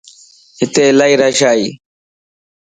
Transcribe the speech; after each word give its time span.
ھتي 0.61 0.83
الائي 0.91 1.13
رش 1.21 1.39
ائي 1.49 1.67